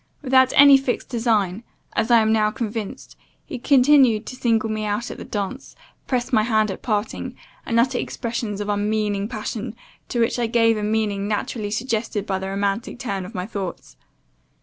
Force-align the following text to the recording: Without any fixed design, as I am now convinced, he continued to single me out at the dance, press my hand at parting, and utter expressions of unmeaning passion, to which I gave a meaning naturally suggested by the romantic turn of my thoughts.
Without 0.23 0.51
any 0.55 0.79
fixed 0.79 1.09
design, 1.09 1.63
as 1.93 2.09
I 2.09 2.21
am 2.21 2.33
now 2.33 2.49
convinced, 2.49 3.15
he 3.45 3.59
continued 3.59 4.25
to 4.25 4.35
single 4.35 4.67
me 4.71 4.83
out 4.83 5.11
at 5.11 5.19
the 5.19 5.23
dance, 5.23 5.75
press 6.07 6.33
my 6.33 6.41
hand 6.41 6.71
at 6.71 6.81
parting, 6.81 7.35
and 7.67 7.79
utter 7.79 7.99
expressions 7.99 8.61
of 8.61 8.67
unmeaning 8.67 9.27
passion, 9.27 9.75
to 10.09 10.19
which 10.19 10.39
I 10.39 10.47
gave 10.47 10.75
a 10.75 10.81
meaning 10.81 11.27
naturally 11.27 11.69
suggested 11.69 12.25
by 12.25 12.39
the 12.39 12.49
romantic 12.49 12.97
turn 12.97 13.25
of 13.27 13.35
my 13.35 13.45
thoughts. 13.45 13.95